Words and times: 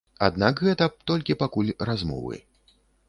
Аднак 0.27 0.61
гэта 0.67 0.87
толькі 1.11 1.35
пакуль 1.43 1.69
размовы. 1.91 2.41